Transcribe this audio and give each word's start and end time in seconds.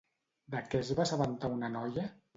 De 0.55 0.61
què 0.71 0.81
es 0.85 0.89
va 1.01 1.05
assabentar 1.05 1.53
una 1.59 1.73
noia? 1.79 2.09